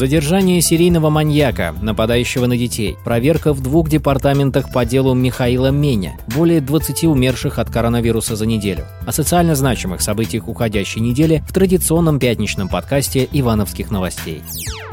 [0.00, 2.96] Задержание серийного маньяка, нападающего на детей.
[3.04, 6.14] Проверка в двух департаментах по делу Михаила Меня.
[6.34, 8.86] Более 20 умерших от коронавируса за неделю.
[9.06, 14.42] О социально значимых событиях уходящей недели в традиционном пятничном подкасте «Ивановских новостей».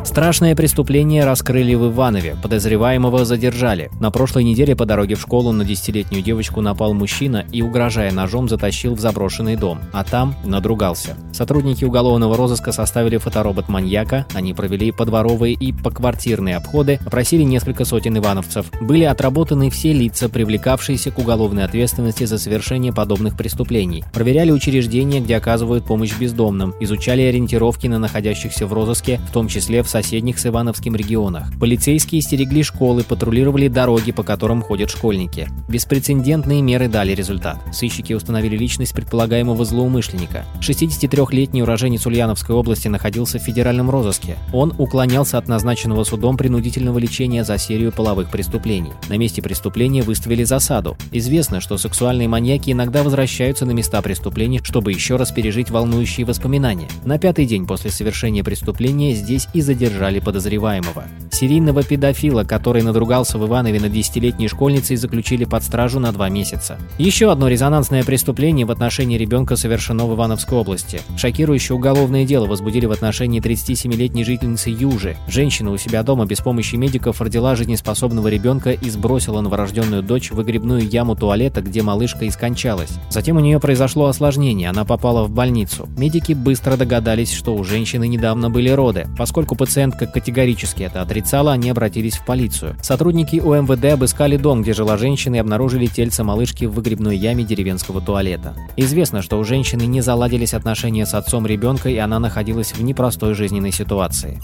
[0.04, 2.36] Страшное преступление раскрыли в Иванове.
[2.42, 3.90] Подозреваемого задержали.
[4.00, 8.48] На прошлой неделе по дороге в школу на десятилетнюю девочку напал мужчина и, угрожая ножом,
[8.48, 9.80] затащил в заброшенный дом.
[9.92, 11.16] А там надругался.
[11.34, 14.26] Сотрудники уголовного розыска составили фоторобот маньяка.
[14.34, 18.66] Они провели подворовые и поквартирные обходы, опросили несколько сотен ивановцев.
[18.82, 24.04] Были отработаны все лица, привлекавшиеся к уголовной ответственности за совершение подобных преступлений.
[24.12, 26.74] Проверяли учреждения, где оказывают помощь бездомным.
[26.80, 31.48] Изучали ориентировки на находящихся в розыске, в том числе в соседних с Ивановским регионах.
[31.60, 35.48] Полицейские стерегли школы, патрулировали дороги, по которым ходят школьники.
[35.70, 37.58] Беспрецедентные меры дали результат.
[37.72, 40.46] Сыщики установили личность предполагаемого злоумышленника.
[40.62, 44.38] 63-летний уроженец Ульяновской области находился в федеральном розыске.
[44.54, 48.92] Он уклонялся от назначенного судом принудительного лечения за серию половых преступлений.
[49.10, 50.98] На месте преступления выставили засаду.
[51.12, 56.88] Известно, что сексуальные маньяки иногда возвращаются на места преступления, чтобы еще раз пережить волнующие воспоминания.
[57.06, 61.06] На пятый день после совершения преступления здесь и задержали подозреваемого.
[61.32, 66.78] Серийного педофила, который надругался в Иванове над десятилетней школьницей, заключили под стражу на два месяца.
[66.98, 71.02] Еще одно резонансное преступление в отношении ребенка совершено в Ивановской области.
[71.18, 75.18] Шокирующее уголовное дело возбудили в отношении 37-летней жительницы Южи.
[75.28, 80.36] Женщина у себя дома без помощи медиков родила жизнеспособного ребенка и сбросила новорожденную дочь в
[80.36, 82.92] выгребную яму туалета, где малышка и скончалась.
[83.10, 85.88] Затем у нее произошло осложнение, она попала в больницу.
[85.98, 89.08] Медики быстро догадались, что у женщины недавно были роды.
[89.18, 92.76] Поскольку пациент Пациентка категорически это отрицала, они обратились в полицию.
[92.82, 98.02] Сотрудники УМВД обыскали дом, где жила женщина и обнаружили тельце малышки в выгребной яме деревенского
[98.02, 98.56] туалета.
[98.76, 103.34] Известно, что у женщины не заладились отношения с отцом ребенка, и она находилась в непростой
[103.34, 104.42] жизненной ситуации.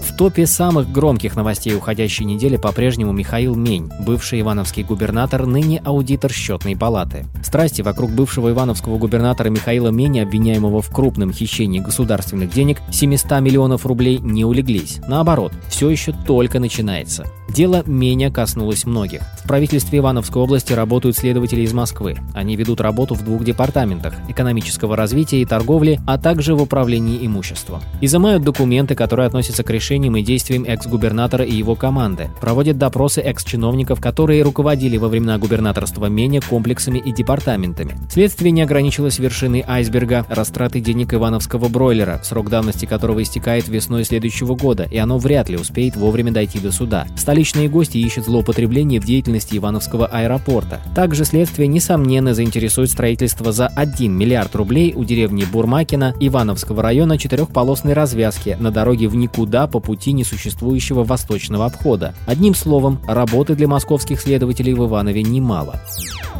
[0.00, 6.32] В топе самых громких новостей уходящей недели по-прежнему Михаил Мень, бывший ивановский губернатор, ныне аудитор
[6.32, 7.26] счетной палаты.
[7.42, 13.86] Страсти вокруг бывшего ивановского губернатора Михаила Меня, обвиняемого в крупном хищении государственных денег, 700 миллионов
[13.86, 14.98] рублей, не улеглись.
[15.06, 17.26] Наоборот, все еще только начинается.
[17.48, 19.22] Дело Меня коснулось многих.
[19.42, 22.16] В правительстве Ивановской области работают следователи из Москвы.
[22.34, 27.80] Они ведут работу в двух департаментах– экономического развития и торговли, а также в управлении имуществом.
[28.02, 32.30] Изымают документы, которые относятся к решениям и действиям экс-губернатора и его команды.
[32.40, 37.96] Проводят допросы экс-чиновников, которые руководили во времена губернаторства Меня комплексами и департаментами.
[38.10, 44.54] Следствие не ограничилось вершиной айсберга– растраты денег ивановского бройлера, срок давности которого истекает весной следующего
[44.54, 47.06] года, и оно вряд ли успеет вовремя дойти до суда.
[47.16, 50.80] Столичные гости ищут злоупотребление в деятельности Ивановского аэропорта.
[50.94, 57.92] Также следствие, несомненно, заинтересует строительство за 1 миллиард рублей у деревни Бурмакина Ивановского района четырехполосной
[57.92, 62.12] развязки на дороге в никуда по пути несуществующего восточного обхода.
[62.26, 65.80] Одним словом, работы для московских следователей в Иванове немало.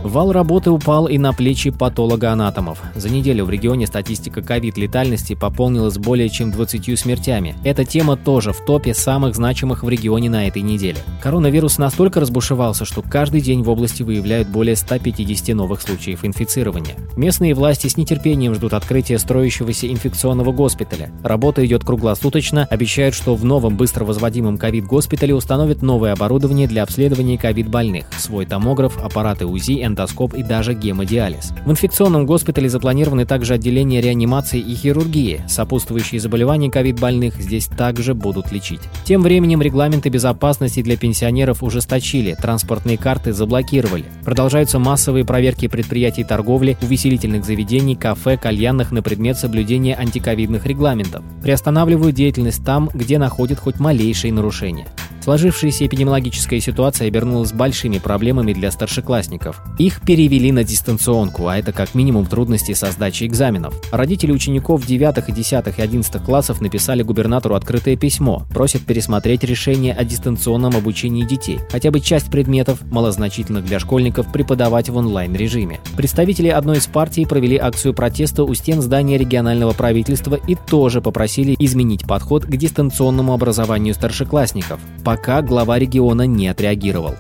[0.03, 2.81] Вал работы упал и на плечи патолога-анатомов.
[2.95, 7.57] За неделю в регионе статистика ковид-летальности пополнилась более чем 20 смертями.
[7.65, 10.99] Эта тема тоже в топе самых значимых в регионе на этой неделе.
[11.21, 16.95] Коронавирус настолько разбушевался, что каждый день в области выявляют более 150 новых случаев инфицирования.
[17.17, 21.11] Местные власти с нетерпением ждут открытия строящегося инфекционного госпиталя.
[21.25, 27.37] Работа идет круглосуточно, обещают, что в новом быстро возводимом ковид-госпитале установят новое оборудование для обследования
[27.37, 31.53] ковид-больных, свой томограф, аппараты УЗИ, эндоскоп и даже гемодиализ.
[31.67, 35.43] В инфекционном госпитале запланированы также отделения реанимации и хирургии.
[35.49, 38.81] Сопутствующие заболевания ковид-больных здесь также будут лечить.
[39.05, 44.07] Тем временем регламенты безопасности для пенсионеров ужесточили, транспортные карты заблокировали.
[44.25, 51.23] Продолжаются массовые проверки предприятий торговли, увеселительных заведений, кафе, кальянных на предмет соблюдения антиковидных регламентов.
[51.43, 54.87] Приостанавливают деятельность там, где находят хоть малейшие нарушения.
[55.29, 59.61] Сложившаяся эпидемиологическая ситуация обернулась большими проблемами для старшеклассников.
[59.79, 63.75] Их перевели на дистанционку, а это как минимум трудности со сдачей экзаменов.
[63.93, 70.03] Родители учеников 9, 10 и 11 классов написали губернатору открытое письмо, просят пересмотреть решение о
[70.03, 71.61] дистанционном обучении детей.
[71.71, 75.81] Хотя бы часть предметов, малозначительных для школьников, преподавать в онлайн-режиме.
[75.95, 81.55] Представители одной из партий провели акцию протеста у стен здания регионального правительства и тоже попросили
[81.59, 84.81] изменить подход к дистанционному образованию старшеклассников
[85.19, 87.17] пока глава региона не отреагировал.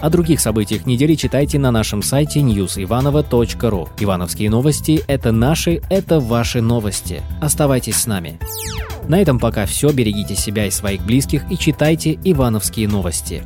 [0.00, 3.88] О других событиях недели читайте на нашем сайте newsivanova.ru.
[3.98, 7.22] Ивановские новости– это наши, это ваши новости.
[7.42, 8.38] Оставайтесь с нами.
[9.06, 9.92] На этом пока все.
[9.92, 13.42] Берегите себя и своих близких и читайте Ивановские новости.